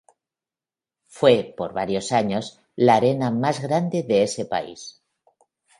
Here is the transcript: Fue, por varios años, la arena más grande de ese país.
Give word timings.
Fue, 1.05 1.53
por 1.55 1.73
varios 1.73 2.11
años, 2.11 2.59
la 2.75 2.95
arena 2.95 3.29
más 3.29 3.61
grande 3.61 4.01
de 4.01 4.23
ese 4.23 4.45
país. 4.45 5.03